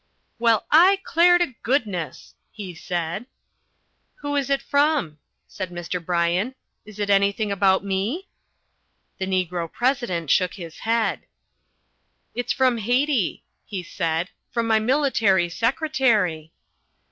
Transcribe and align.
"Well, 0.39 0.65
I 0.71 0.99
'clare 1.03 1.37
to 1.37 1.53
goodness!" 1.61 2.33
he 2.51 2.73
said. 2.73 3.27
"Who 4.21 4.35
is 4.35 4.49
it 4.49 4.63
from?" 4.63 5.19
said 5.47 5.69
Mr. 5.69 6.03
Bryan. 6.03 6.55
"Is 6.85 6.97
it 6.97 7.11
anything 7.11 7.51
about 7.51 7.85
me?" 7.85 8.27
The 9.19 9.27
Negro 9.27 9.71
President 9.71 10.31
shook 10.31 10.55
his 10.55 10.79
head. 10.79 11.27
"It's 12.33 12.51
from 12.51 12.79
Haiti," 12.79 13.43
he 13.63 13.83
said, 13.83 14.31
"from 14.49 14.65
my 14.65 14.79
military 14.79 15.49
secretary." 15.49 16.51